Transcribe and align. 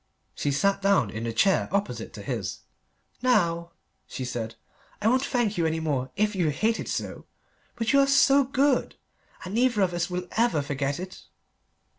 She 0.33 0.49
sat 0.51 0.81
down 0.81 1.11
in 1.11 1.25
the 1.25 1.31
chair 1.31 1.69
opposite 1.71 2.11
to 2.13 2.23
his. 2.23 2.61
"Now," 3.21 3.73
she 4.07 4.25
said, 4.25 4.55
"I 4.99 5.07
won't 5.07 5.23
thank 5.23 5.59
you 5.59 5.67
any 5.67 5.79
more, 5.79 6.09
if 6.15 6.33
you 6.35 6.49
hate 6.49 6.79
it 6.79 6.87
so; 6.87 7.27
but 7.75 7.93
you 7.93 7.99
are 7.99 8.43
good, 8.45 8.95
and 9.45 9.53
neither 9.53 9.81
of 9.83 9.93
us 9.93 10.09
will 10.09 10.27
ever 10.31 10.63
forget 10.63 10.99
it." 10.99 11.21